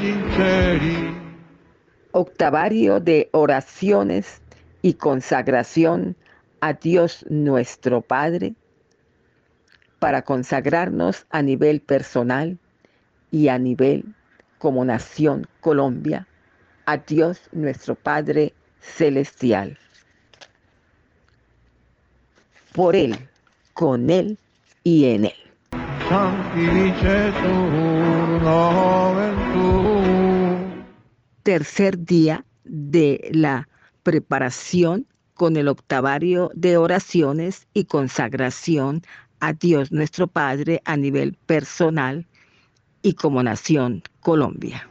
Sinceri. 0.00 1.14
Octavario 2.12 2.98
de 2.98 3.28
oraciones 3.32 4.40
y 4.80 4.94
consagración 4.94 6.16
a 6.60 6.72
Dios 6.72 7.26
nuestro 7.28 8.00
Padre 8.00 8.54
para 9.98 10.22
consagrarnos 10.22 11.26
a 11.28 11.42
nivel 11.42 11.82
personal 11.82 12.58
y 13.30 13.48
a 13.48 13.58
nivel 13.58 14.04
como 14.58 14.84
nación 14.84 15.46
Colombia 15.60 16.26
a 16.86 16.96
Dios 16.96 17.38
nuestro 17.52 17.94
Padre 17.94 18.54
celestial. 18.80 19.78
Por 22.72 22.96
Él, 22.96 23.28
con 23.74 24.08
Él 24.08 24.38
y 24.82 25.06
en 25.06 25.26
Él. 25.26 25.43
Tercer 31.42 32.04
día 32.04 32.44
de 32.64 33.30
la 33.32 33.68
preparación 34.02 35.06
con 35.34 35.56
el 35.56 35.68
octavario 35.68 36.50
de 36.54 36.76
oraciones 36.76 37.66
y 37.74 37.84
consagración 37.84 39.02
a 39.40 39.52
Dios 39.52 39.92
nuestro 39.92 40.26
Padre 40.26 40.80
a 40.84 40.96
nivel 40.96 41.36
personal 41.46 42.26
y 43.02 43.14
como 43.14 43.42
nación 43.42 44.02
Colombia. 44.20 44.88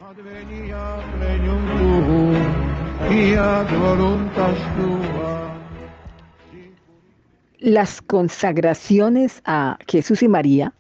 Las 7.59 8.01
consagraciones 8.01 9.41
a 9.45 9.77
Jesús 9.87 10.21
y 10.21 10.27
María, 10.27 10.73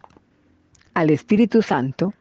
al 0.93 1.09
Espíritu 1.09 1.61
Santo, 1.61 2.13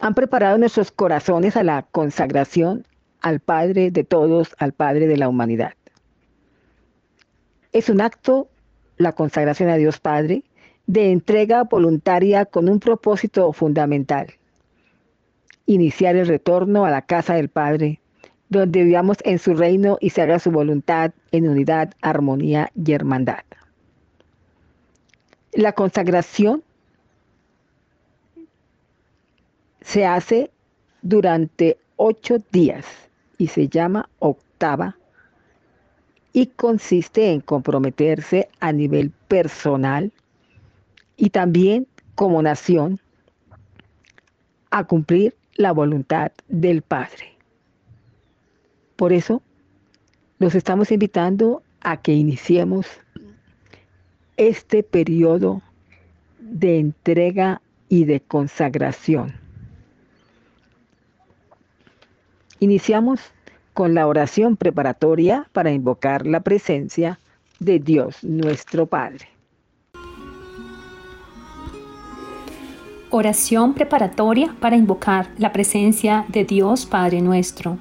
han 0.00 0.14
preparado 0.14 0.58
nuestros 0.58 0.90
corazones 0.90 1.56
a 1.56 1.62
la 1.62 1.82
consagración 1.82 2.86
al 3.20 3.40
Padre 3.40 3.90
de 3.90 4.04
todos, 4.04 4.54
al 4.58 4.72
Padre 4.72 5.06
de 5.06 5.16
la 5.16 5.28
humanidad. 5.28 5.74
Es 7.72 7.88
un 7.88 8.00
acto, 8.00 8.48
la 8.96 9.12
consagración 9.12 9.68
a 9.68 9.76
Dios 9.76 9.98
Padre, 9.98 10.44
de 10.86 11.10
entrega 11.10 11.64
voluntaria 11.64 12.44
con 12.44 12.68
un 12.68 12.78
propósito 12.78 13.52
fundamental, 13.52 14.34
iniciar 15.66 16.16
el 16.16 16.26
retorno 16.26 16.84
a 16.84 16.90
la 16.90 17.02
casa 17.02 17.34
del 17.34 17.48
Padre, 17.48 18.00
donde 18.50 18.84
vivamos 18.84 19.16
en 19.24 19.38
su 19.38 19.54
reino 19.54 19.96
y 20.00 20.10
se 20.10 20.22
haga 20.22 20.38
su 20.38 20.50
voluntad 20.50 21.12
en 21.32 21.48
unidad, 21.48 21.94
armonía 22.02 22.70
y 22.74 22.92
hermandad. 22.92 23.44
La 25.52 25.72
consagración 25.72 26.62
se 29.84 30.06
hace 30.06 30.50
durante 31.02 31.76
ocho 31.96 32.38
días 32.50 32.86
y 33.38 33.48
se 33.48 33.68
llama 33.68 34.08
octava 34.18 34.96
y 36.32 36.46
consiste 36.46 37.30
en 37.30 37.40
comprometerse 37.40 38.48
a 38.60 38.72
nivel 38.72 39.10
personal 39.28 40.10
y 41.16 41.30
también 41.30 41.86
como 42.14 42.42
nación 42.42 42.98
a 44.70 44.84
cumplir 44.84 45.36
la 45.54 45.70
voluntad 45.72 46.32
del 46.48 46.82
Padre. 46.82 47.36
Por 48.96 49.12
eso, 49.12 49.42
los 50.38 50.54
estamos 50.54 50.90
invitando 50.90 51.62
a 51.82 51.98
que 51.98 52.12
iniciemos 52.14 52.86
este 54.36 54.82
periodo 54.82 55.62
de 56.40 56.78
entrega 56.78 57.60
y 57.88 58.04
de 58.06 58.20
consagración. 58.20 59.43
Iniciamos 62.64 63.20
con 63.74 63.92
la 63.92 64.06
oración 64.06 64.56
preparatoria 64.56 65.46
para 65.52 65.70
invocar 65.70 66.26
la 66.26 66.40
presencia 66.40 67.20
de 67.58 67.78
Dios 67.78 68.24
nuestro 68.24 68.86
Padre. 68.86 69.28
Oración 73.10 73.74
preparatoria 73.74 74.56
para 74.60 74.76
invocar 74.76 75.28
la 75.36 75.52
presencia 75.52 76.24
de 76.28 76.46
Dios 76.46 76.86
Padre 76.86 77.20
nuestro. 77.20 77.76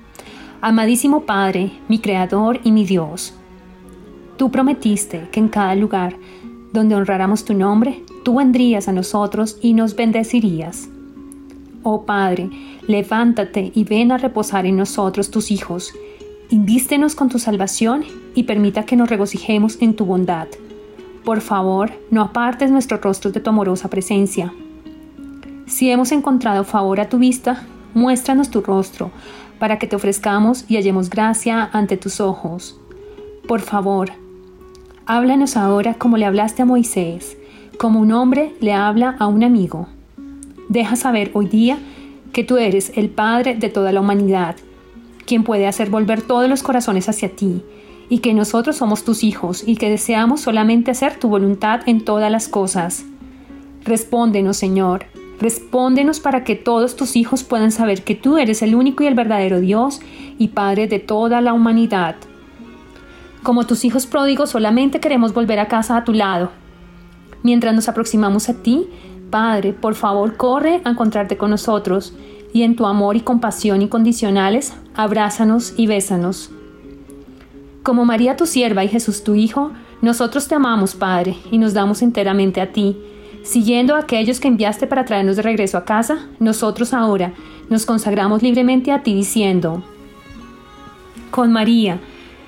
Amadísimo 0.59 1.22
Padre, 1.22 1.72
mi 1.88 2.00
Creador 2.00 2.59
y 2.66 2.74
mi 2.74 2.84
Dios, 2.84 3.34
tú 4.35 4.52
prometiste 4.52 5.29
que 5.31 5.40
en 5.40 5.47
cada 5.47 5.75
lugar 5.75 6.18
donde 6.74 6.96
honráramos 6.96 7.46
tu 7.46 7.53
nombre, 7.53 8.03
tú 8.25 8.35
vendrías 8.35 8.90
a 8.90 8.91
nosotros 8.91 9.58
y 9.62 9.75
nos 9.75 9.96
bendecirías. 9.96 10.90
Oh 11.84 12.06
Padre, 12.06 12.50
levántate 12.88 13.72
y 13.76 13.84
ven 13.84 14.12
a 14.12 14.18
reposar 14.18 14.66
en 14.66 14.78
nosotros 14.78 15.30
tus 15.30 15.52
hijos. 15.52 15.94
Invístenos 16.50 17.16
con 17.16 17.30
tu 17.30 17.40
salvación 17.40 18.04
y 18.36 18.44
permita 18.44 18.86
que 18.86 18.96
nos 18.96 19.10
regocijemos 19.10 19.82
en 19.82 19.96
tu 19.96 20.06
bondad. 20.06 20.48
Por 21.24 21.42
favor, 21.42 21.92
no 22.12 22.22
apartes 22.22 22.72
nuestros 22.72 23.02
rostros 23.02 23.34
de 23.34 23.40
tu 23.40 23.50
amorosa 23.50 23.90
presencia 23.90 24.54
si 25.66 25.90
hemos 25.90 26.12
encontrado 26.12 26.64
favor 26.66 27.00
a 27.00 27.10
tu 27.10 27.18
vista, 27.18 27.64
muéstranos 27.94 28.50
tu 28.50 28.62
rostro, 28.62 29.12
para 29.60 29.80
que 29.80 29.88
te 29.88 29.96
ofrezcamos 29.96 30.66
y 30.68 30.76
hallemos 30.76 31.10
gracia 31.10 31.70
ante 31.72 31.98
tus 31.98 32.20
ojos. 32.20 32.80
Por 33.48 33.62
favor, 33.62 34.12
háblanos 35.06 35.58
ahora 35.58 35.96
como 35.96 36.18
le 36.18 36.26
hablaste 36.26 36.62
a 36.62 36.66
Moisés, 36.66 37.38
como 37.80 38.00
un 38.00 38.12
hombre 38.12 38.54
le 38.60 38.74
habla 38.74 39.16
a 39.20 39.28
un 39.28 39.44
amigo. 39.44 39.88
Deja 40.69 40.96
saber 40.96 41.31
hoy 41.34 41.47
día 41.47 41.78
que 42.31 42.44
tú 42.44 42.57
eres 42.57 42.91
el 42.96 43.09
Padre 43.09 43.56
de 43.56 43.69
toda 43.69 43.91
la 43.91 44.01
humanidad, 44.01 44.56
quien 45.25 45.44
puede 45.44 45.68
hacer 45.68 45.90
volver 45.90 46.22
todos 46.22 46.50
los 46.50 46.63
corazones 46.63 47.09
hacia 47.09 47.35
ti, 47.35 47.63
y 48.09 48.19
que 48.19 48.34
nosotros 48.34 48.75
somos 48.75 49.03
tus 49.03 49.23
hijos 49.23 49.63
y 49.66 49.78
que 49.78 49.90
deseamos 49.90 50.41
solamente 50.41 50.91
hacer 50.91 51.18
tu 51.19 51.29
voluntad 51.29 51.81
en 51.88 52.03
todas 52.03 52.31
las 52.31 52.47
cosas. 52.47 53.06
Respóndenos, 53.85 54.57
Señor, 54.57 55.06
Respóndenos 55.44 56.22
para 56.22 56.46
que 56.46 56.56
todos 56.56 56.96
tus 56.96 57.18
hijos 57.18 57.44
puedan 57.44 57.72
saber 57.72 58.03
que 58.06 58.16
tú 58.16 58.38
eres 58.38 58.62
el 58.62 58.75
único 58.75 59.03
y 59.03 59.07
el 59.07 59.13
verdadero 59.13 59.59
Dios 59.59 60.00
y 60.38 60.50
Padre 60.50 60.88
de 60.88 61.00
toda 61.00 61.41
la 61.41 61.52
humanidad. 61.52 62.16
Como 63.41 63.66
tus 63.66 63.84
hijos 63.84 64.06
pródigos 64.06 64.52
solamente 64.52 65.02
queremos 65.02 65.34
volver 65.34 65.59
a 65.59 65.68
casa 65.68 65.97
a 65.97 66.06
tu 66.06 66.13
lado. 66.13 66.52
Mientras 67.41 67.75
nos 67.75 67.90
aproximamos 67.90 68.47
a 68.47 68.53
ti, 68.53 68.88
Padre, 69.34 69.74
por 69.74 69.96
favor 69.96 70.38
corre 70.38 70.82
a 70.86 70.92
encontrarte 70.92 71.38
con 71.38 71.50
nosotros 71.50 72.14
y 72.54 72.62
en 72.62 72.76
tu 72.76 72.86
amor 72.86 73.16
y 73.16 73.22
compasión 73.22 73.82
incondicionales, 73.82 74.74
abrázanos 74.94 75.74
y 75.76 75.88
bésanos. 75.88 76.52
Como 77.82 78.06
María 78.06 78.38
tu 78.38 78.46
sierva 78.46 78.84
y 78.84 78.90
Jesús 78.90 79.24
tu 79.24 79.34
Hijo, 79.34 79.72
nosotros 80.04 80.48
te 80.48 80.54
amamos, 80.54 80.94
Padre, 80.94 81.36
y 81.50 81.58
nos 81.58 81.74
damos 81.74 82.04
enteramente 82.04 82.62
a 82.62 82.72
ti 82.72 82.96
Siguiendo 83.44 83.96
a 83.96 84.00
aquellos 84.00 84.40
que 84.40 84.48
enviaste 84.48 84.86
para 84.86 85.04
traernos 85.04 85.36
de 85.36 85.42
regreso 85.42 85.80
a 85.80 85.84
casa, 85.84 86.28
nosotros 86.40 86.94
ahora 86.94 87.34
nos 87.70 87.88
consagramos 87.88 88.44
libremente 88.44 88.92
a 88.92 89.02
ti 89.02 89.16
diciendo, 89.16 89.84
con 91.32 91.52
María, 91.52 92.00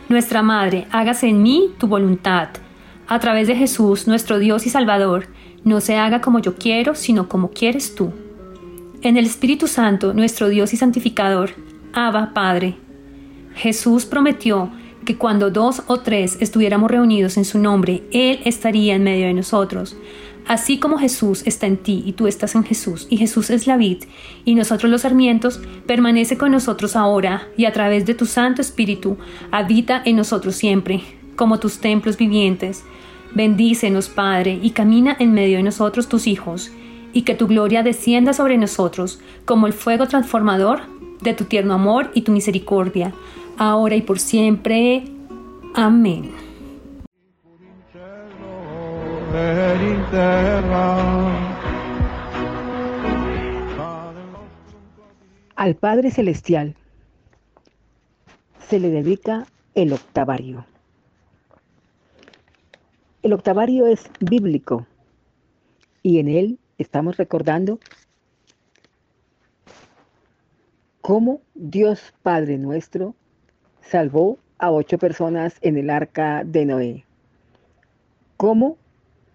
nuestra 0.07 0.43
Madre, 0.43 0.87
hágase 0.91 1.27
en 1.27 1.41
mí 1.41 1.71
tu 1.79 1.87
voluntad. 1.87 2.49
A 3.07 3.19
través 3.19 3.47
de 3.47 3.55
Jesús, 3.55 4.07
nuestro 4.07 4.39
Dios 4.39 4.67
y 4.67 4.69
Salvador, 4.69 5.27
no 5.65 5.81
se 5.81 5.97
haga 5.97 6.21
como 6.21 6.39
yo 6.39 6.55
quiero, 6.55 6.95
sino 6.95 7.27
como 7.27 7.49
quieres 7.49 7.95
tú. 7.95 8.13
En 9.01 9.17
el 9.17 9.25
Espíritu 9.25 9.67
Santo, 9.67 10.13
nuestro 10.13 10.47
Dios 10.47 10.73
y 10.73 10.77
Santificador, 10.77 11.51
Abba, 11.91 12.33
Padre. 12.33 12.77
Jesús 13.55 14.05
prometió 14.05 14.69
que 15.05 15.17
cuando 15.17 15.51
dos 15.51 15.83
o 15.87 15.99
tres 15.99 16.37
estuviéramos 16.39 16.89
reunidos 16.89 17.37
en 17.37 17.45
su 17.45 17.59
nombre, 17.59 18.03
Él 18.11 18.39
estaría 18.45 18.95
en 18.95 19.03
medio 19.03 19.27
de 19.27 19.33
nosotros. 19.33 19.95
Así 20.47 20.77
como 20.77 20.99
Jesús 20.99 21.41
está 21.45 21.65
en 21.65 21.77
ti 21.77 22.03
y 22.05 22.13
tú 22.13 22.27
estás 22.27 22.53
en 22.53 22.63
Jesús, 22.63 23.07
y 23.09 23.17
Jesús 23.17 23.49
es 23.49 23.65
la 23.65 23.77
vid, 23.77 24.03
y 24.43 24.53
nosotros 24.53 24.91
los 24.91 25.01
sarmientos, 25.01 25.59
permanece 25.87 26.37
con 26.37 26.51
nosotros 26.51 26.95
ahora, 26.95 27.47
y 27.57 27.65
a 27.65 27.73
través 27.73 28.05
de 28.05 28.13
tu 28.13 28.27
Santo 28.27 28.61
Espíritu, 28.61 29.17
habita 29.49 30.01
en 30.05 30.17
nosotros 30.17 30.55
siempre, 30.55 31.01
como 31.35 31.59
tus 31.59 31.79
templos 31.79 32.17
vivientes. 32.17 32.83
Bendícenos, 33.35 34.07
Padre, 34.07 34.59
y 34.61 34.71
camina 34.71 35.15
en 35.19 35.33
medio 35.33 35.57
de 35.57 35.63
nosotros 35.63 36.07
tus 36.07 36.25
hijos, 36.25 36.71
y 37.11 37.23
que 37.23 37.35
tu 37.35 37.47
gloria 37.47 37.83
descienda 37.83 38.31
sobre 38.31 38.57
nosotros, 38.57 39.19
como 39.43 39.67
el 39.67 39.73
fuego 39.73 40.07
transformador 40.07 40.79
de 41.21 41.33
tu 41.33 41.43
tierno 41.43 41.73
amor 41.73 42.11
y 42.13 42.21
tu 42.21 42.31
misericordia, 42.31 43.13
ahora 43.57 43.95
y 43.95 44.01
por 44.01 44.19
siempre. 44.19 45.03
Amén. 45.75 46.31
Al 55.57 55.75
Padre 55.75 56.11
Celestial 56.11 56.75
se 58.69 58.79
le 58.79 58.89
dedica 58.89 59.45
el 59.73 59.91
octavario. 59.91 60.65
El 63.25 63.33
octavario 63.33 63.87
es 63.87 64.07
bíblico 64.19 64.85
y 66.03 66.19
en 66.19 66.27
él 66.27 66.59
estamos 66.77 67.17
recordando 67.17 67.79
cómo 71.01 71.41
Dios 71.55 72.13
Padre 72.21 72.59
nuestro 72.59 73.15
salvó 73.81 74.37
a 74.59 74.69
ocho 74.71 74.99
personas 74.99 75.57
en 75.61 75.75
el 75.75 75.89
arca 75.89 76.43
de 76.45 76.65
Noé. 76.67 77.05
Cómo 78.37 78.77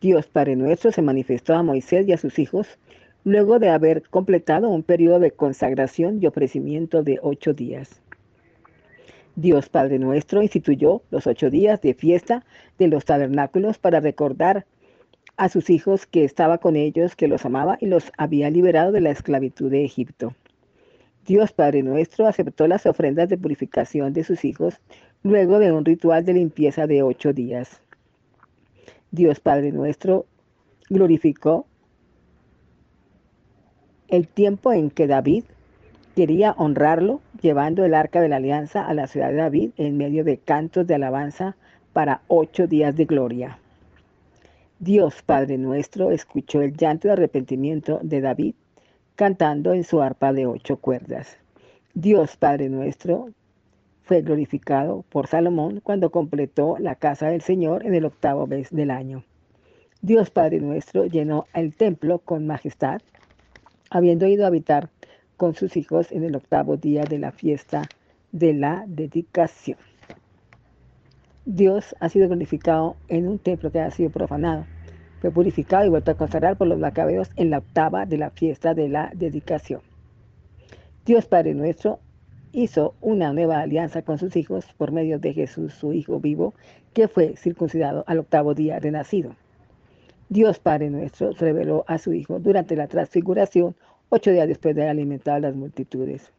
Dios 0.00 0.28
Padre 0.28 0.54
nuestro 0.54 0.92
se 0.92 1.02
manifestó 1.02 1.56
a 1.56 1.64
Moisés 1.64 2.06
y 2.06 2.12
a 2.12 2.16
sus 2.16 2.38
hijos 2.38 2.78
luego 3.24 3.58
de 3.58 3.70
haber 3.70 4.08
completado 4.08 4.68
un 4.68 4.84
periodo 4.84 5.18
de 5.18 5.32
consagración 5.32 6.22
y 6.22 6.28
ofrecimiento 6.28 7.02
de 7.02 7.18
ocho 7.22 7.54
días. 7.54 8.00
Dios 9.36 9.68
Padre 9.68 9.98
nuestro 9.98 10.42
instituyó 10.42 11.02
los 11.10 11.26
ocho 11.26 11.50
días 11.50 11.80
de 11.80 11.94
fiesta 11.94 12.44
de 12.78 12.88
los 12.88 13.04
tabernáculos 13.04 13.78
para 13.78 14.00
recordar 14.00 14.66
a 15.36 15.48
sus 15.48 15.70
hijos 15.70 16.06
que 16.06 16.24
estaba 16.24 16.58
con 16.58 16.76
ellos, 16.76 17.16
que 17.16 17.28
los 17.28 17.44
amaba 17.44 17.78
y 17.80 17.86
los 17.86 18.12
había 18.18 18.50
liberado 18.50 18.92
de 18.92 19.00
la 19.00 19.10
esclavitud 19.10 19.70
de 19.70 19.84
Egipto. 19.84 20.34
Dios 21.26 21.52
Padre 21.52 21.82
nuestro 21.82 22.26
aceptó 22.26 22.66
las 22.66 22.86
ofrendas 22.86 23.28
de 23.28 23.38
purificación 23.38 24.12
de 24.12 24.24
sus 24.24 24.44
hijos 24.44 24.80
luego 25.22 25.58
de 25.58 25.72
un 25.72 25.84
ritual 25.84 26.24
de 26.24 26.34
limpieza 26.34 26.86
de 26.86 27.02
ocho 27.02 27.32
días. 27.32 27.80
Dios 29.10 29.40
Padre 29.40 29.72
nuestro 29.72 30.26
glorificó 30.88 31.66
el 34.08 34.26
tiempo 34.26 34.72
en 34.72 34.90
que 34.90 35.06
David 35.06 35.44
quería 36.20 36.54
honrarlo, 36.58 37.22
llevando 37.40 37.82
el 37.82 37.94
arca 37.94 38.20
de 38.20 38.28
la 38.28 38.36
alianza 38.36 38.86
a 38.86 38.92
la 38.92 39.06
ciudad 39.06 39.30
de 39.30 39.36
David 39.36 39.70
en 39.78 39.96
medio 39.96 40.22
de 40.22 40.36
cantos 40.36 40.86
de 40.86 40.94
alabanza 40.94 41.56
para 41.94 42.20
ocho 42.28 42.66
días 42.66 42.94
de 42.94 43.06
gloria. 43.06 43.58
Dios 44.80 45.22
Padre 45.22 45.56
nuestro 45.56 46.10
escuchó 46.10 46.60
el 46.60 46.76
llanto 46.76 47.08
de 47.08 47.12
arrepentimiento 47.12 48.00
de 48.02 48.20
David 48.20 48.54
cantando 49.16 49.72
en 49.72 49.82
su 49.82 50.02
arpa 50.02 50.34
de 50.34 50.44
ocho 50.44 50.76
cuerdas. 50.76 51.38
Dios 51.94 52.36
Padre 52.36 52.68
nuestro 52.68 53.30
fue 54.02 54.20
glorificado 54.20 55.06
por 55.08 55.26
Salomón 55.26 55.80
cuando 55.82 56.10
completó 56.10 56.76
la 56.78 56.96
casa 56.96 57.28
del 57.28 57.40
Señor 57.40 57.86
en 57.86 57.94
el 57.94 58.04
octavo 58.04 58.46
mes 58.46 58.68
del 58.70 58.90
año. 58.90 59.24
Dios 60.02 60.28
Padre 60.28 60.60
nuestro 60.60 61.06
llenó 61.06 61.46
el 61.54 61.74
templo 61.74 62.18
con 62.18 62.46
majestad 62.46 63.00
habiendo 63.88 64.26
ido 64.26 64.44
a 64.44 64.48
habitar 64.48 64.90
con 65.40 65.54
sus 65.54 65.78
hijos 65.78 66.12
en 66.12 66.22
el 66.22 66.36
octavo 66.36 66.76
día 66.76 67.04
de 67.04 67.18
la 67.18 67.32
fiesta 67.32 67.88
de 68.30 68.52
la 68.52 68.84
dedicación. 68.86 69.78
Dios 71.46 71.96
ha 71.98 72.10
sido 72.10 72.28
glorificado 72.28 72.96
en 73.08 73.26
un 73.26 73.38
templo 73.38 73.72
que 73.72 73.80
ha 73.80 73.90
sido 73.90 74.10
profanado. 74.10 74.66
Fue 75.22 75.30
purificado 75.30 75.86
y 75.86 75.88
vuelto 75.88 76.10
a 76.10 76.18
consagrar 76.18 76.58
por 76.58 76.66
los 76.66 76.78
macabeos 76.78 77.30
en 77.36 77.48
la 77.48 77.56
octava 77.56 78.04
de 78.04 78.18
la 78.18 78.28
fiesta 78.28 78.74
de 78.74 78.90
la 78.90 79.12
dedicación. 79.14 79.80
Dios 81.06 81.24
Padre 81.24 81.54
nuestro 81.54 82.00
hizo 82.52 82.94
una 83.00 83.32
nueva 83.32 83.60
alianza 83.60 84.02
con 84.02 84.18
sus 84.18 84.36
hijos 84.36 84.66
por 84.76 84.92
medio 84.92 85.18
de 85.18 85.32
Jesús, 85.32 85.72
su 85.72 85.94
Hijo 85.94 86.20
vivo, 86.20 86.52
que 86.92 87.08
fue 87.08 87.34
circuncidado 87.38 88.04
al 88.06 88.18
octavo 88.18 88.52
día 88.52 88.78
de 88.78 88.90
nacido. 88.90 89.34
Dios 90.28 90.58
Padre 90.58 90.90
nuestro 90.90 91.32
reveló 91.32 91.86
a 91.88 91.96
su 91.96 92.12
Hijo 92.12 92.40
durante 92.40 92.76
la 92.76 92.88
transfiguración, 92.88 93.74
ocho 94.10 94.32
días 94.32 94.48
después 94.48 94.74
de 94.74 94.88
alimentar 94.88 95.36
a 95.36 95.40
las 95.40 95.54
multitudes. 95.54 96.32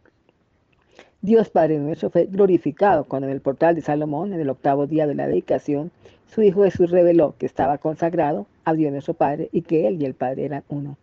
Dios 1.21 1.49
Padre 1.49 1.79
nuestro 1.79 2.09
fue 2.09 2.25
glorificado 2.25 3.05
cuando 3.05 3.27
en 3.27 3.33
el 3.33 3.41
portal 3.41 3.75
de 3.75 3.81
Salomón, 3.81 4.33
en 4.33 4.41
el 4.41 4.49
octavo 4.49 4.87
día 4.87 5.07
de 5.07 5.15
la 5.15 5.27
dedicación, 5.27 5.91
su 6.27 6.41
Hijo 6.41 6.63
Jesús 6.63 6.91
reveló 6.91 7.35
que 7.37 7.45
estaba 7.45 7.77
consagrado 7.77 8.45
a 8.65 8.73
Dios 8.73 8.91
nuestro 8.91 9.13
Padre 9.13 9.49
y 9.51 9.61
que 9.61 9.87
Él 9.87 10.01
y 10.01 10.05
el 10.05 10.15
Padre 10.15 10.45
eran 10.45 10.63
uno. 10.67 10.97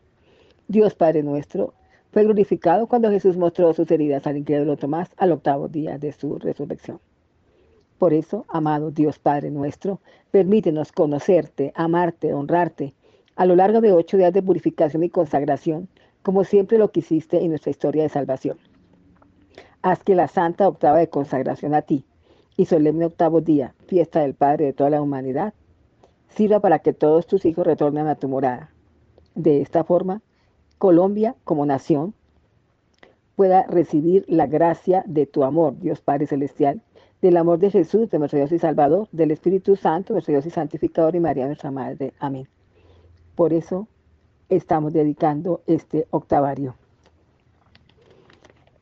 Dios 0.67 0.95
Padre 0.95 1.23
nuestro 1.23 1.73
fue 2.13 2.25
glorificado 2.25 2.87
cuando 2.87 3.11
Jesús 3.11 3.37
mostró 3.37 3.73
sus 3.73 3.91
heridas 3.91 4.27
al 4.27 4.37
incrédulo 4.37 4.77
Tomás 4.77 5.09
al 5.17 5.33
octavo 5.33 5.69
día 5.69 5.99
de 5.99 6.13
su 6.13 6.39
resurrección. 6.39 7.01
Por 7.99 8.13
eso, 8.13 8.45
amado 8.49 8.91
Dios 8.91 9.19
Padre 9.19 9.51
nuestro, 9.51 10.01
permítenos 10.31 10.93
conocerte, 10.93 11.73
amarte, 11.75 12.35
honrarte 12.35 12.93
a 13.37 13.47
lo 13.47 13.55
largo 13.55 13.81
de 13.81 13.93
ocho 13.93 14.17
días 14.17 14.33
de 14.33 14.43
purificación 14.43 15.05
y 15.05 15.11
consagración, 15.11 15.89
como 16.23 16.45
siempre 16.45 16.79
lo 16.79 16.91
quisiste 16.91 17.43
en 17.43 17.51
nuestra 17.51 17.71
historia 17.71 18.03
de 18.03 18.09
salvación. 18.09 18.59
Haz 19.83 20.03
que 20.03 20.15
la 20.15 20.29
santa 20.29 20.69
octava 20.69 20.99
de 20.99 21.09
consagración 21.09 21.75
a 21.75 21.83
ti 21.83 22.05
y 22.57 22.67
solemne 22.67 23.07
octavo 23.07 23.41
día, 23.41 23.75
fiesta 23.87 24.21
del 24.21 24.35
Padre 24.35 24.67
de 24.67 24.73
toda 24.73 24.91
la 24.91 25.01
humanidad, 25.01 25.55
sirva 26.29 26.61
para 26.61 26.81
que 26.81 26.93
todos 26.93 27.27
tus 27.27 27.45
hijos 27.45 27.67
retornen 27.67 28.07
a 28.09 28.17
tu 28.17 28.29
morada. 28.29 28.71
De 29.35 29.61
esta 29.61 29.85
forma, 29.85 30.23
Colombia 30.79 31.37
como 31.45 31.67
nación 31.67 32.15
pueda 33.37 33.63
recibir 33.65 34.25
la 34.27 34.47
gracia 34.47 35.05
de 35.07 35.27
tu 35.27 35.45
amor, 35.45 35.79
Dios 35.79 36.01
Padre 36.01 36.27
Celestial, 36.27 36.83
del 37.23 37.37
amor 37.37 37.59
de 37.59 37.71
Jesús, 37.71 38.11
de 38.11 38.19
nuestro 38.19 38.39
Dios 38.39 38.53
y 38.53 38.59
Salvador, 38.59 39.09
del 39.13 39.31
Espíritu 39.31 39.77
Santo, 39.77 40.13
nuestro 40.13 40.33
Dios 40.33 40.47
y 40.47 40.51
Santificador 40.51 41.15
y 41.15 41.21
María 41.21 41.47
nuestra 41.47 41.71
Madre. 41.71 42.13
Amén. 42.19 42.49
Por 43.35 43.53
eso 43.53 43.87
estamos 44.49 44.93
dedicando 44.93 45.63
este 45.67 46.07
octavario. 46.11 46.75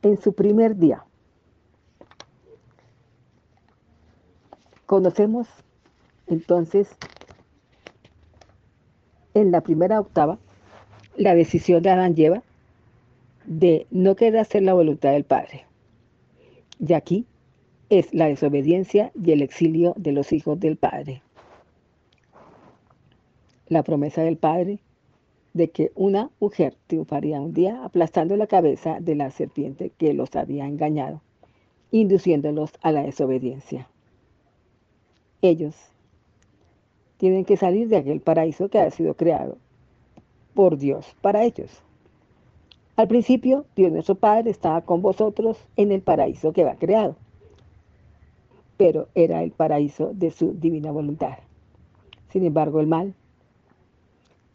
En 0.01 0.21
su 0.21 0.33
primer 0.33 0.77
día, 0.77 1.03
conocemos 4.85 5.47
entonces 6.27 6.87
en 9.33 9.51
la 9.51 9.61
primera 9.61 9.99
octava 9.99 10.39
la 11.15 11.35
decisión 11.35 11.81
de 11.81 11.89
Adán 11.89 12.15
lleva 12.15 12.43
de 13.45 13.87
no 13.91 14.15
querer 14.15 14.39
hacer 14.39 14.63
la 14.63 14.73
voluntad 14.73 15.11
del 15.11 15.23
Padre. 15.23 15.65
Y 16.79 16.93
aquí 16.93 17.25
es 17.89 18.13
la 18.13 18.27
desobediencia 18.27 19.11
y 19.15 19.31
el 19.31 19.41
exilio 19.41 19.93
de 19.97 20.11
los 20.11 20.31
hijos 20.31 20.59
del 20.59 20.77
Padre. 20.77 21.21
La 23.67 23.83
promesa 23.83 24.21
del 24.21 24.37
Padre 24.37 24.79
de 25.57 25.69
que 25.69 25.91
una 25.95 26.29
mujer 26.39 26.75
triunfaría 26.87 27.41
un 27.41 27.53
día 27.53 27.83
aplastando 27.83 28.37
la 28.37 28.47
cabeza 28.47 28.99
de 29.01 29.15
la 29.15 29.31
serpiente 29.31 29.91
que 29.97 30.13
los 30.13 30.35
había 30.35 30.65
engañado, 30.65 31.21
induciéndolos 31.91 32.71
a 32.81 32.91
la 32.91 33.03
desobediencia. 33.03 33.89
Ellos 35.41 35.75
tienen 37.17 37.43
que 37.43 37.57
salir 37.57 37.89
de 37.89 37.97
aquel 37.97 38.21
paraíso 38.21 38.69
que 38.69 38.79
ha 38.79 38.89
sido 38.91 39.15
creado 39.15 39.57
por 40.53 40.77
Dios 40.77 41.15
para 41.21 41.43
ellos. 41.43 41.81
Al 42.95 43.07
principio, 43.07 43.65
Dios 43.75 43.91
nuestro 43.91 44.15
Padre 44.15 44.49
estaba 44.49 44.81
con 44.81 45.01
vosotros 45.01 45.57
en 45.75 45.91
el 45.91 46.01
paraíso 46.01 46.53
que 46.53 46.63
va 46.63 46.75
creado 46.75 47.15
pero 48.77 49.09
era 49.15 49.43
el 49.43 49.51
paraíso 49.51 50.11
de 50.13 50.31
su 50.31 50.53
divina 50.53 50.91
voluntad. 50.91 51.39
Sin 52.29 52.45
embargo, 52.45 52.79
el 52.79 52.87
mal 52.87 53.15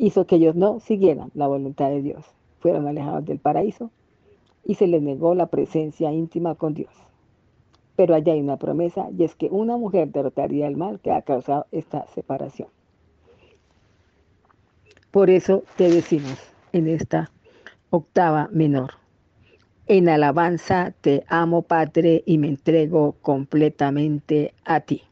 hizo 0.02 0.26
que 0.26 0.34
ellos 0.34 0.56
no 0.56 0.80
siguieran 0.80 1.30
la 1.34 1.46
voluntad 1.46 1.88
de 1.88 2.02
Dios. 2.02 2.24
Fueron 2.58 2.88
alejados 2.88 3.24
del 3.24 3.38
paraíso 3.38 3.92
y 4.64 4.74
se 4.74 4.88
les 4.88 5.00
negó 5.00 5.36
la 5.36 5.46
presencia 5.46 6.12
íntima 6.12 6.56
con 6.56 6.74
Dios. 6.74 6.92
Pero 7.94 8.16
allá 8.16 8.32
hay 8.32 8.40
una 8.40 8.56
promesa 8.56 9.08
y 9.16 9.22
es 9.22 9.36
que 9.36 9.46
una 9.46 9.76
mujer 9.76 10.10
derrotaría 10.10 10.66
el 10.66 10.76
mal 10.76 10.98
que 10.98 11.12
ha 11.12 11.22
causado 11.22 11.66
esta 11.70 12.06
separación. 12.08 12.68
Por 15.12 15.30
eso 15.30 15.62
te 15.76 15.88
decimos 15.88 16.36
en 16.72 16.88
esta 16.88 17.30
octava 17.90 18.48
menor, 18.50 18.94
en 19.86 20.08
alabanza 20.08 20.94
te 21.00 21.22
amo, 21.28 21.62
Padre, 21.62 22.24
y 22.26 22.38
me 22.38 22.48
entrego 22.48 23.14
completamente 23.22 24.52
a 24.64 24.80
ti. 24.80 25.02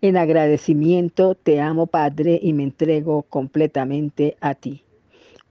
En 0.00 0.16
agradecimiento 0.16 1.34
te 1.34 1.60
amo, 1.60 1.86
Padre, 1.86 2.38
y 2.42 2.52
me 2.52 2.62
entrego 2.62 3.22
completamente 3.22 4.36
a 4.40 4.54
ti. 4.54 4.82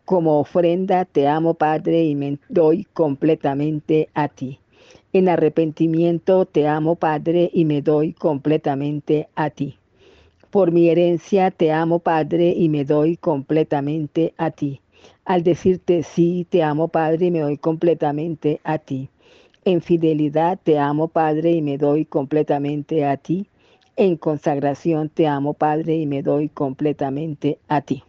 Como 0.05 0.39
ofrenda 0.39 1.05
te 1.05 1.27
amo, 1.27 1.53
Padre, 1.53 2.05
y 2.05 2.15
me 2.15 2.39
doy 2.49 2.85
completamente 2.93 4.09
a 4.13 4.29
ti. 4.29 4.59
En 5.13 5.29
arrepentimiento 5.29 6.45
te 6.45 6.67
amo, 6.67 6.95
Padre, 6.95 7.49
y 7.53 7.65
me 7.65 7.81
doy 7.81 8.13
completamente 8.13 9.27
a 9.35 9.49
ti. 9.49 9.77
Por 10.49 10.71
mi 10.71 10.89
herencia 10.89 11.51
te 11.51 11.71
amo, 11.71 11.99
Padre, 11.99 12.53
y 12.55 12.69
me 12.69 12.85
doy 12.85 13.17
completamente 13.17 14.33
a 14.37 14.51
ti 14.51 14.81
al 15.27 15.43
decirte 15.43 16.03
sí, 16.03 16.47
te 16.49 16.63
amo 16.63 16.87
Padre 16.87 17.27
y 17.27 17.31
me 17.31 17.41
doy 17.41 17.57
completamente 17.57 18.61
a 18.63 18.77
ti. 18.77 19.09
En 19.65 19.81
fidelidad 19.81 20.57
te 20.63 20.79
amo 20.79 21.09
Padre 21.09 21.51
y 21.51 21.61
me 21.61 21.77
doy 21.77 22.05
completamente 22.05 23.03
a 23.03 23.17
ti. 23.17 23.45
En 23.99 24.15
consagración 24.15 25.09
te 25.09 25.25
amo 25.25 25.55
Padre 25.55 25.95
y 25.95 26.05
me 26.05 26.21
doy 26.21 26.49
completamente 26.49 27.57
a 27.67 27.81
ti. 27.81 28.03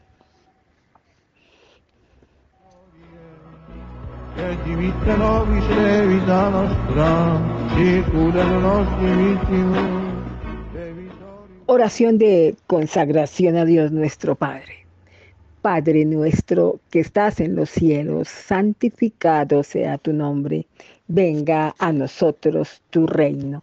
Oración 11.65 12.19
de 12.19 12.55
consagración 12.67 13.57
a 13.57 13.65
Dios 13.65 13.91
nuestro 13.91 14.35
Padre. 14.35 14.87
Padre 15.63 16.05
nuestro 16.05 16.81
que 16.91 17.01
estás 17.01 17.41
en 17.41 17.57
los 17.57 17.71
cielos, 17.71 18.29
santificado 18.29 19.63
sea 19.63 19.97
tu 19.97 20.13
nombre. 20.13 20.67
Venga 21.07 21.75
a 21.79 21.93
nosotros 21.95 22.83
tu 22.91 23.07
reino. 23.07 23.63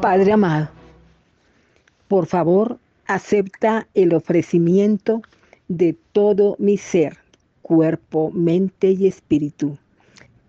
Padre 0.00 0.32
amado, 0.32 0.68
por 2.06 2.26
favor, 2.26 2.78
acepta 3.06 3.88
el 3.94 4.14
ofrecimiento 4.14 5.22
de 5.66 5.96
todo 6.12 6.54
mi 6.60 6.76
ser, 6.78 7.18
cuerpo, 7.62 8.30
mente 8.32 8.92
y 8.92 9.08
espíritu. 9.08 9.78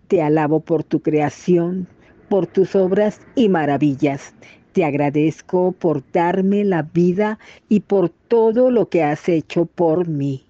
Te 0.06 0.22
alabo 0.22 0.60
por 0.60 0.84
tu 0.84 1.00
creación, 1.00 1.88
por 2.28 2.46
tus 2.46 2.76
obras 2.76 3.20
y 3.34 3.48
maravillas. 3.48 4.32
Te 4.72 4.84
agradezco 4.84 5.72
por 5.72 6.04
darme 6.12 6.64
la 6.64 6.82
vida 6.82 7.40
y 7.68 7.80
por 7.80 8.10
todo 8.10 8.70
lo 8.70 8.88
que 8.88 9.02
has 9.02 9.28
hecho 9.28 9.66
por 9.66 10.06
mí. 10.06 10.45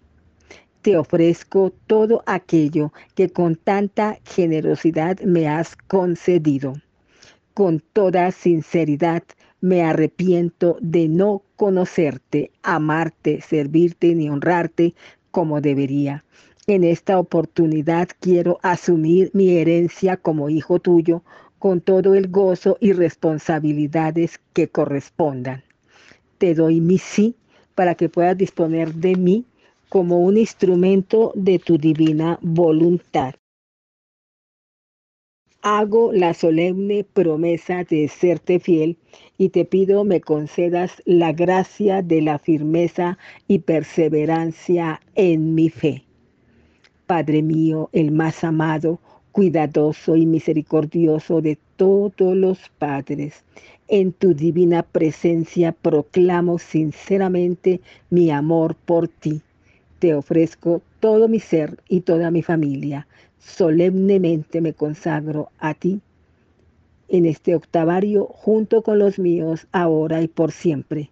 Te 0.86 0.96
ofrezco 0.96 1.72
todo 1.88 2.22
aquello 2.26 2.92
que 3.16 3.28
con 3.28 3.56
tanta 3.56 4.20
generosidad 4.24 5.18
me 5.18 5.48
has 5.48 5.74
concedido. 5.74 6.74
Con 7.54 7.82
toda 7.92 8.30
sinceridad 8.30 9.24
me 9.60 9.82
arrepiento 9.82 10.78
de 10.80 11.08
no 11.08 11.42
conocerte, 11.56 12.52
amarte, 12.62 13.40
servirte 13.40 14.14
ni 14.14 14.30
honrarte 14.30 14.94
como 15.32 15.60
debería. 15.60 16.24
En 16.68 16.84
esta 16.84 17.18
oportunidad 17.18 18.10
quiero 18.20 18.60
asumir 18.62 19.32
mi 19.34 19.56
herencia 19.56 20.16
como 20.16 20.50
hijo 20.50 20.78
tuyo, 20.78 21.24
con 21.58 21.80
todo 21.80 22.14
el 22.14 22.28
gozo 22.28 22.78
y 22.78 22.92
responsabilidades 22.92 24.38
que 24.52 24.68
correspondan. 24.68 25.64
Te 26.38 26.54
doy 26.54 26.80
mi 26.80 26.98
sí 26.98 27.34
para 27.74 27.96
que 27.96 28.08
puedas 28.08 28.38
disponer 28.38 28.94
de 28.94 29.16
mí 29.16 29.46
como 29.88 30.20
un 30.20 30.36
instrumento 30.36 31.32
de 31.34 31.58
tu 31.58 31.78
divina 31.78 32.38
voluntad. 32.42 33.34
Hago 35.62 36.12
la 36.12 36.32
solemne 36.32 37.04
promesa 37.04 37.82
de 37.82 38.08
serte 38.08 38.60
fiel 38.60 38.98
y 39.36 39.48
te 39.48 39.64
pido 39.64 40.04
me 40.04 40.20
concedas 40.20 41.02
la 41.04 41.32
gracia 41.32 42.02
de 42.02 42.22
la 42.22 42.38
firmeza 42.38 43.18
y 43.48 43.58
perseverancia 43.60 45.00
en 45.14 45.54
mi 45.54 45.68
fe. 45.68 46.04
Padre 47.06 47.42
mío, 47.42 47.88
el 47.92 48.12
más 48.12 48.44
amado, 48.44 49.00
cuidadoso 49.32 50.16
y 50.16 50.24
misericordioso 50.24 51.40
de 51.40 51.58
todos 51.76 52.36
los 52.36 52.58
padres. 52.78 53.44
En 53.88 54.12
tu 54.12 54.34
divina 54.34 54.82
presencia 54.82 55.72
proclamo 55.72 56.58
sinceramente 56.58 57.80
mi 58.10 58.30
amor 58.30 58.74
por 58.74 59.08
ti. 59.08 59.42
Te 60.06 60.14
ofrezco 60.14 60.82
todo 61.00 61.26
mi 61.26 61.40
ser 61.40 61.80
y 61.88 62.02
toda 62.02 62.30
mi 62.30 62.40
familia. 62.40 63.08
Solemnemente 63.40 64.60
me 64.60 64.72
consagro 64.72 65.50
a 65.58 65.74
ti 65.74 66.00
en 67.08 67.26
este 67.26 67.56
octavario 67.56 68.26
junto 68.26 68.82
con 68.82 69.00
los 69.00 69.18
míos, 69.18 69.66
ahora 69.72 70.22
y 70.22 70.28
por 70.28 70.52
siempre. 70.52 71.10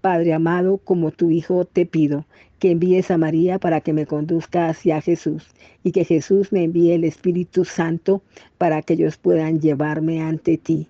Padre 0.00 0.32
amado, 0.32 0.78
como 0.78 1.12
tu 1.12 1.30
Hijo 1.30 1.66
te 1.66 1.86
pido 1.86 2.26
que 2.58 2.72
envíes 2.72 3.12
a 3.12 3.16
María 3.16 3.60
para 3.60 3.80
que 3.80 3.92
me 3.92 4.06
conduzca 4.06 4.68
hacia 4.68 5.00
Jesús 5.00 5.46
y 5.84 5.92
que 5.92 6.04
Jesús 6.04 6.50
me 6.50 6.64
envíe 6.64 6.94
el 6.94 7.04
Espíritu 7.04 7.64
Santo 7.64 8.22
para 8.58 8.82
que 8.82 8.94
ellos 8.94 9.18
puedan 9.18 9.60
llevarme 9.60 10.20
ante 10.20 10.58
ti. 10.58 10.88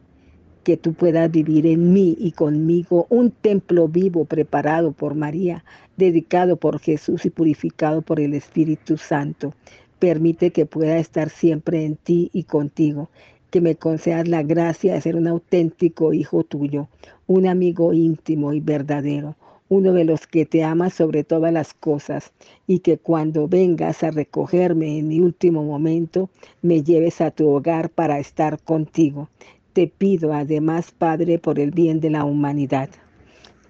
Que 0.64 0.76
tú 0.76 0.92
puedas 0.94 1.30
vivir 1.30 1.66
en 1.66 1.92
mí 1.92 2.16
y 2.18 2.32
conmigo 2.32 3.06
un 3.08 3.30
templo 3.30 3.88
vivo 3.88 4.24
preparado 4.24 4.92
por 4.92 5.14
María, 5.14 5.64
dedicado 5.96 6.56
por 6.56 6.78
Jesús 6.78 7.24
y 7.26 7.30
purificado 7.30 8.02
por 8.02 8.20
el 8.20 8.34
Espíritu 8.34 8.96
Santo. 8.96 9.54
Permite 9.98 10.50
que 10.50 10.66
pueda 10.66 10.98
estar 10.98 11.30
siempre 11.30 11.84
en 11.84 11.96
ti 11.96 12.30
y 12.32 12.44
contigo 12.44 13.08
que 13.52 13.60
me 13.60 13.76
concedas 13.76 14.28
la 14.28 14.42
gracia 14.42 14.94
de 14.94 15.00
ser 15.02 15.14
un 15.14 15.26
auténtico 15.26 16.14
hijo 16.14 16.42
tuyo, 16.42 16.88
un 17.26 17.46
amigo 17.46 17.92
íntimo 17.92 18.54
y 18.54 18.60
verdadero, 18.60 19.36
uno 19.68 19.92
de 19.92 20.06
los 20.06 20.26
que 20.26 20.46
te 20.46 20.64
ama 20.64 20.88
sobre 20.88 21.22
todas 21.22 21.52
las 21.52 21.74
cosas, 21.74 22.32
y 22.66 22.78
que 22.78 22.96
cuando 22.96 23.48
vengas 23.48 24.02
a 24.04 24.10
recogerme 24.10 24.98
en 24.98 25.08
mi 25.08 25.20
último 25.20 25.64
momento, 25.64 26.30
me 26.62 26.82
lleves 26.82 27.20
a 27.20 27.30
tu 27.30 27.46
hogar 27.48 27.90
para 27.90 28.18
estar 28.18 28.58
contigo. 28.58 29.28
Te 29.72 29.86
pido 29.86 30.34
además, 30.34 30.90
Padre, 30.90 31.38
por 31.38 31.58
el 31.58 31.70
bien 31.70 32.00
de 32.00 32.10
la 32.10 32.24
humanidad. 32.24 32.90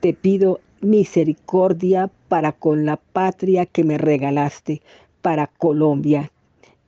Te 0.00 0.12
pido 0.12 0.60
misericordia 0.80 2.10
para 2.28 2.50
con 2.52 2.84
la 2.84 2.96
patria 2.96 3.66
que 3.66 3.84
me 3.84 3.98
regalaste, 3.98 4.82
para 5.20 5.46
Colombia. 5.46 6.32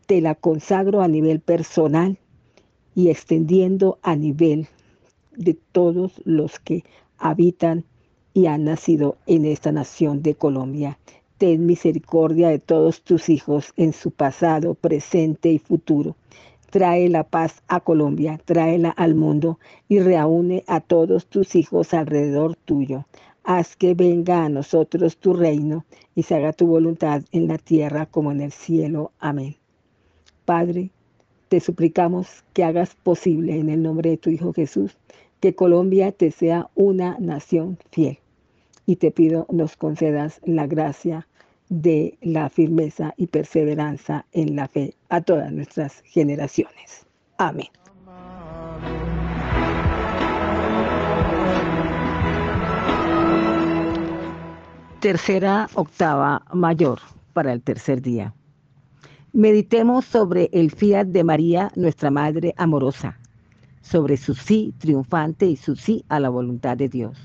Te 0.06 0.20
la 0.20 0.34
consagro 0.34 1.00
a 1.00 1.06
nivel 1.06 1.38
personal 1.38 2.18
y 2.96 3.08
extendiendo 3.08 3.98
a 4.02 4.16
nivel 4.16 4.66
de 5.36 5.54
todos 5.54 6.20
los 6.24 6.58
que 6.58 6.82
habitan 7.18 7.84
y 8.32 8.46
han 8.46 8.64
nacido 8.64 9.16
en 9.26 9.44
esta 9.44 9.70
nación 9.70 10.22
de 10.22 10.34
Colombia. 10.34 10.98
Ten 11.38 11.66
misericordia 11.66 12.48
de 12.48 12.58
todos 12.58 13.02
tus 13.02 13.28
hijos 13.28 13.72
en 13.76 13.92
su 13.92 14.10
pasado, 14.10 14.74
presente 14.74 15.50
y 15.50 15.58
futuro. 15.58 16.16
Trae 16.74 17.08
la 17.08 17.22
paz 17.22 17.62
a 17.68 17.78
Colombia, 17.78 18.40
tráela 18.44 18.90
al 18.90 19.14
mundo 19.14 19.60
y 19.88 20.00
reúne 20.00 20.64
a 20.66 20.80
todos 20.80 21.26
tus 21.26 21.54
hijos 21.54 21.94
alrededor 21.94 22.56
tuyo. 22.56 23.06
Haz 23.44 23.76
que 23.76 23.94
venga 23.94 24.44
a 24.44 24.48
nosotros 24.48 25.16
tu 25.18 25.34
reino 25.34 25.84
y 26.16 26.24
se 26.24 26.34
haga 26.34 26.52
tu 26.52 26.66
voluntad 26.66 27.22
en 27.30 27.46
la 27.46 27.58
tierra 27.58 28.06
como 28.06 28.32
en 28.32 28.40
el 28.40 28.50
cielo. 28.50 29.12
Amén. 29.20 29.54
Padre, 30.46 30.90
te 31.48 31.60
suplicamos 31.60 32.42
que 32.52 32.64
hagas 32.64 32.96
posible 32.96 33.56
en 33.56 33.68
el 33.68 33.80
nombre 33.80 34.10
de 34.10 34.16
tu 34.16 34.30
Hijo 34.30 34.52
Jesús 34.52 34.96
que 35.38 35.54
Colombia 35.54 36.10
te 36.10 36.32
sea 36.32 36.70
una 36.74 37.16
nación 37.20 37.78
fiel 37.92 38.18
y 38.84 38.96
te 38.96 39.12
pido 39.12 39.46
nos 39.48 39.76
concedas 39.76 40.40
la 40.44 40.66
gracia 40.66 41.28
de 41.68 42.18
la 42.20 42.48
firmeza 42.48 43.14
y 43.16 43.26
perseverancia 43.26 44.26
en 44.32 44.56
la 44.56 44.68
fe 44.68 44.94
a 45.08 45.20
todas 45.20 45.52
nuestras 45.52 46.02
generaciones. 46.04 47.06
Amén. 47.38 47.68
Tercera 55.00 55.68
octava 55.74 56.42
mayor 56.54 56.98
para 57.34 57.52
el 57.52 57.60
tercer 57.60 58.00
día. 58.00 58.34
Meditemos 59.34 60.06
sobre 60.06 60.48
el 60.52 60.70
fiat 60.70 61.08
de 61.08 61.24
María, 61.24 61.70
nuestra 61.76 62.10
Madre 62.10 62.54
amorosa, 62.56 63.18
sobre 63.82 64.16
su 64.16 64.34
sí 64.34 64.72
triunfante 64.78 65.44
y 65.44 65.56
su 65.56 65.76
sí 65.76 66.04
a 66.08 66.20
la 66.20 66.30
voluntad 66.30 66.78
de 66.78 66.88
Dios. 66.88 67.18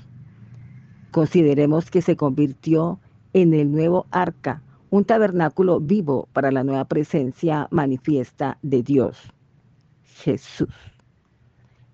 Consideremos 1.10 1.90
que 1.90 2.02
se 2.02 2.16
convirtió 2.16 3.00
en 3.32 3.54
el 3.54 3.70
nuevo 3.70 4.06
arca, 4.10 4.62
un 4.90 5.04
tabernáculo 5.04 5.80
vivo 5.80 6.28
para 6.32 6.50
la 6.50 6.64
nueva 6.64 6.84
presencia 6.86 7.68
manifiesta 7.70 8.58
de 8.62 8.82
Dios, 8.82 9.16
Jesús. 10.04 10.74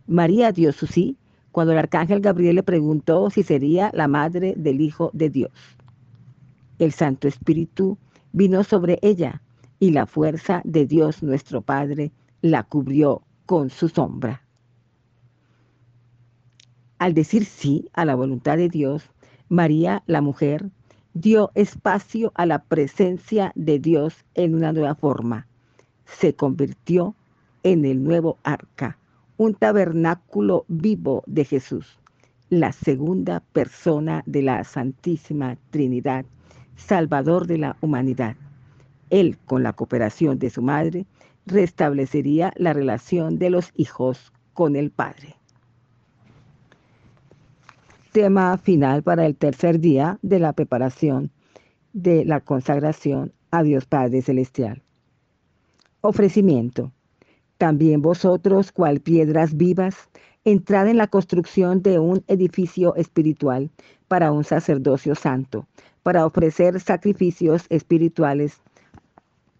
María 0.06 0.52
dio 0.52 0.72
su 0.72 0.86
sí 0.86 1.16
cuando 1.52 1.72
el 1.72 1.78
arcángel 1.78 2.20
Gabriel 2.20 2.56
le 2.56 2.62
preguntó 2.62 3.30
si 3.30 3.42
sería 3.42 3.90
la 3.94 4.08
madre 4.08 4.54
del 4.56 4.80
Hijo 4.80 5.10
de 5.12 5.30
Dios. 5.30 5.52
El 6.78 6.92
Santo 6.92 7.28
Espíritu 7.28 7.98
vino 8.32 8.62
sobre 8.62 8.98
ella 9.02 9.42
y 9.78 9.90
la 9.90 10.06
fuerza 10.06 10.62
de 10.64 10.86
Dios 10.86 11.22
nuestro 11.22 11.62
Padre 11.62 12.12
la 12.40 12.62
cubrió 12.62 13.22
con 13.46 13.70
su 13.70 13.88
sombra. 13.88 14.42
Al 16.98 17.14
decir 17.14 17.44
sí 17.44 17.88
a 17.92 18.04
la 18.04 18.14
voluntad 18.14 18.56
de 18.56 18.68
Dios, 18.68 19.10
María, 19.48 20.02
la 20.06 20.20
mujer, 20.20 20.70
dio 21.16 21.50
espacio 21.54 22.30
a 22.34 22.44
la 22.44 22.64
presencia 22.64 23.50
de 23.54 23.78
Dios 23.78 24.26
en 24.34 24.54
una 24.54 24.74
nueva 24.74 24.94
forma. 24.94 25.46
Se 26.04 26.34
convirtió 26.34 27.14
en 27.62 27.86
el 27.86 28.04
nuevo 28.04 28.36
arca, 28.42 28.98
un 29.38 29.54
tabernáculo 29.54 30.66
vivo 30.68 31.24
de 31.26 31.46
Jesús, 31.46 31.98
la 32.50 32.72
segunda 32.72 33.40
persona 33.40 34.24
de 34.26 34.42
la 34.42 34.62
Santísima 34.64 35.56
Trinidad, 35.70 36.26
Salvador 36.76 37.46
de 37.46 37.58
la 37.58 37.78
humanidad. 37.80 38.36
Él, 39.08 39.38
con 39.46 39.62
la 39.62 39.72
cooperación 39.72 40.38
de 40.38 40.50
su 40.50 40.60
madre, 40.60 41.06
restablecería 41.46 42.52
la 42.56 42.74
relación 42.74 43.38
de 43.38 43.48
los 43.48 43.72
hijos 43.74 44.34
con 44.52 44.76
el 44.76 44.90
Padre. 44.90 45.36
Tema 48.16 48.56
final 48.56 49.02
para 49.02 49.26
el 49.26 49.36
tercer 49.36 49.78
día 49.78 50.18
de 50.22 50.38
la 50.38 50.54
preparación 50.54 51.30
de 51.92 52.24
la 52.24 52.40
consagración 52.40 53.34
a 53.50 53.62
Dios 53.62 53.84
Padre 53.84 54.22
Celestial. 54.22 54.82
Ofrecimiento. 56.00 56.92
También 57.58 58.00
vosotros, 58.00 58.72
cual 58.72 59.00
piedras 59.00 59.58
vivas, 59.58 60.08
entrad 60.46 60.88
en 60.88 60.96
la 60.96 61.08
construcción 61.08 61.82
de 61.82 61.98
un 61.98 62.24
edificio 62.26 62.94
espiritual 62.94 63.68
para 64.08 64.32
un 64.32 64.44
sacerdocio 64.44 65.14
santo, 65.14 65.66
para 66.02 66.24
ofrecer 66.24 66.80
sacrificios 66.80 67.66
espirituales 67.68 68.62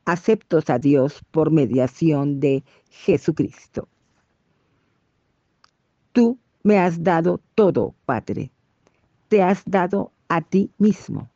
aceptos 0.07 0.71
a 0.71 0.79
Dios 0.79 1.21
por 1.31 1.51
mediación 1.51 2.41
de 2.41 2.65
Jesucristo. 2.89 3.87
Tú 6.13 6.39
me 6.67 6.81
has 6.81 7.05
dado 7.05 7.41
todo, 7.55 7.95
Padre. 8.07 8.51
Te 9.29 9.41
has 9.41 9.63
dado 9.67 10.11
a 10.29 10.41
ti 10.41 10.73
mismo. 10.79 11.31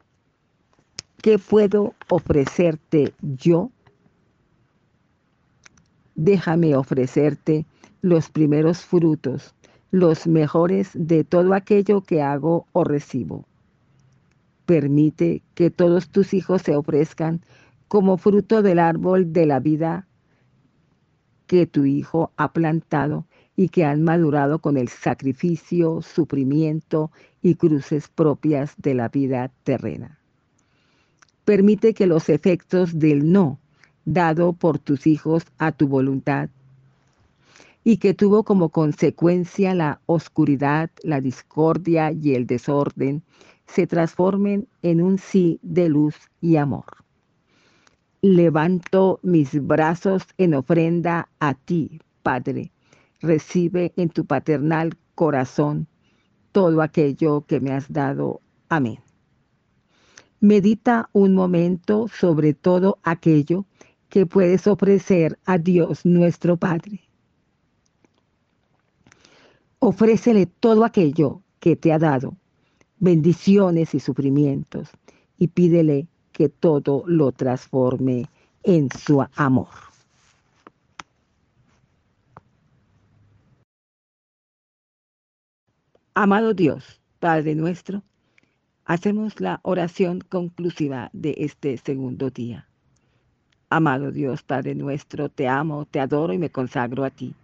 ¿Qué 1.22 1.38
puedo 1.38 1.94
ofrecerte 2.08 3.14
yo? 3.20 3.70
Déjame 6.16 6.74
ofrecerte 6.74 7.64
los 8.02 8.28
primeros 8.28 8.78
frutos, 8.78 9.54
los 9.92 10.26
mejores 10.26 10.90
de 10.94 11.22
todo 11.22 11.54
aquello 11.54 12.00
que 12.00 12.22
hago 12.22 12.66
o 12.72 12.82
recibo. 12.82 13.44
Permite 14.66 15.44
que 15.54 15.70
todos 15.70 16.08
tus 16.08 16.34
hijos 16.34 16.62
se 16.62 16.74
ofrezcan 16.74 17.40
como 17.86 18.16
fruto 18.16 18.62
del 18.62 18.80
árbol 18.80 19.32
de 19.32 19.46
la 19.46 19.60
vida 19.60 20.08
que 21.46 21.68
tu 21.68 21.84
Hijo 21.84 22.32
ha 22.36 22.52
plantado 22.52 23.26
y 23.60 23.68
que 23.68 23.84
han 23.84 24.02
madurado 24.02 24.60
con 24.60 24.78
el 24.78 24.88
sacrificio, 24.88 26.00
sufrimiento 26.00 27.10
y 27.42 27.56
cruces 27.56 28.08
propias 28.08 28.72
de 28.78 28.94
la 28.94 29.10
vida 29.10 29.50
terrena. 29.64 30.18
Permite 31.44 31.92
que 31.92 32.06
los 32.06 32.30
efectos 32.30 32.98
del 32.98 33.30
no 33.30 33.58
dado 34.06 34.54
por 34.54 34.78
tus 34.78 35.06
hijos 35.06 35.42
a 35.58 35.72
tu 35.72 35.88
voluntad 35.88 36.48
y 37.84 37.98
que 37.98 38.14
tuvo 38.14 38.44
como 38.44 38.70
consecuencia 38.70 39.74
la 39.74 40.00
oscuridad, 40.06 40.88
la 41.02 41.20
discordia 41.20 42.12
y 42.12 42.36
el 42.36 42.46
desorden, 42.46 43.22
se 43.66 43.86
transformen 43.86 44.68
en 44.80 45.02
un 45.02 45.18
sí 45.18 45.58
de 45.60 45.90
luz 45.90 46.16
y 46.40 46.56
amor 46.56 46.86
levanto 48.22 49.18
mis 49.22 49.66
brazos 49.66 50.22
en 50.38 50.54
ofrenda 50.54 51.28
a 51.40 51.52
ti, 51.52 52.00
Padre. 52.22 52.70
Recibe 53.20 53.92
en 53.96 54.08
tu 54.08 54.24
paternal 54.24 54.96
corazón 55.14 55.86
todo 56.52 56.82
aquello 56.82 57.42
que 57.46 57.60
me 57.60 57.72
has 57.72 57.92
dado. 57.92 58.40
Amén. 58.68 58.98
Medita 60.40 61.10
un 61.12 61.34
momento 61.34 62.08
sobre 62.08 62.54
todo 62.54 62.98
aquello 63.02 63.66
que 64.08 64.26
puedes 64.26 64.66
ofrecer 64.66 65.38
a 65.44 65.58
Dios 65.58 66.04
nuestro 66.04 66.56
Padre. 66.56 67.00
Ofrécele 69.78 70.46
todo 70.46 70.84
aquello 70.84 71.42
que 71.58 71.76
te 71.76 71.92
ha 71.92 71.98
dado, 71.98 72.36
bendiciones 72.98 73.94
y 73.94 74.00
sufrimientos, 74.00 74.88
y 75.38 75.48
pídele 75.48 76.08
que 76.32 76.48
todo 76.48 77.02
lo 77.06 77.32
transforme 77.32 78.28
en 78.62 78.88
su 78.90 79.24
amor. 79.36 79.89
Amado 86.22 86.52
Dios, 86.52 87.00
Padre 87.18 87.54
nuestro, 87.54 88.02
hacemos 88.84 89.40
la 89.40 89.58
oración 89.62 90.20
conclusiva 90.20 91.08
de 91.14 91.34
este 91.38 91.78
segundo 91.78 92.28
día. 92.28 92.68
Amado 93.70 94.12
Dios, 94.12 94.42
Padre 94.42 94.74
nuestro, 94.74 95.30
te 95.30 95.48
amo, 95.48 95.86
te 95.86 95.98
adoro 95.98 96.34
y 96.34 96.38
me 96.38 96.50
consagro 96.50 97.04
a 97.04 97.10
ti. 97.10 97.34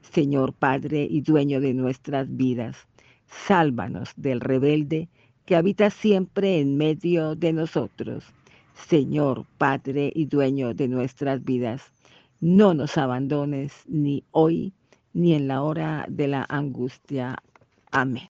Señor 0.00 0.54
Padre 0.54 1.06
y 1.10 1.20
dueño 1.20 1.60
de 1.60 1.74
nuestras 1.74 2.34
vidas, 2.34 2.78
sálvanos 3.26 4.14
del 4.16 4.40
rebelde 4.40 5.10
que 5.44 5.54
habita 5.54 5.90
siempre 5.90 6.58
en 6.58 6.78
medio 6.78 7.36
de 7.36 7.52
nosotros. 7.52 8.24
Señor, 8.88 9.44
Padre 9.58 10.10
y 10.14 10.24
dueño 10.24 10.72
de 10.72 10.88
nuestras 10.88 11.44
vidas, 11.44 11.82
no 12.40 12.72
nos 12.72 12.96
abandones 12.96 13.74
ni 13.86 14.24
hoy 14.30 14.72
ni 15.12 15.34
en 15.34 15.48
la 15.48 15.60
hora 15.60 16.06
de 16.08 16.28
la 16.28 16.46
angustia. 16.48 17.36
Amén. 17.92 18.28